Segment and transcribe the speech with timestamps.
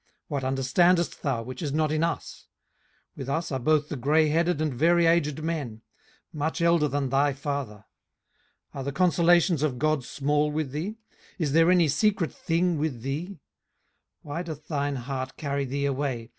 [0.29, 2.47] what understandest thou, which is not in us?
[3.11, 5.83] 18:015:010 With us are both the grayheaded and very aged men,
[6.33, 7.85] much elder than thy father.
[8.73, 10.95] 18:015:011 Are the consolations of God small with thee?
[11.37, 13.27] is there any secret thing with thee?
[13.27, 13.39] 18:015:012
[14.23, 16.29] Why doth thine heart carry thee away?